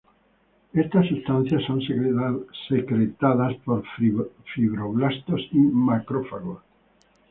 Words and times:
Estas 0.73 1.05
sustancias 1.09 1.61
son 1.67 1.79
secretadas 2.67 3.53
por 3.63 3.83
fibroblastos 4.55 5.41
y 5.51 5.59
macrófagos. 5.59 6.63